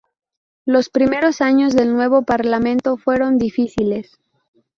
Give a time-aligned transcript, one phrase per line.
[0.65, 4.17] Los primeros años del nuevo Parlamento fueron difíciles.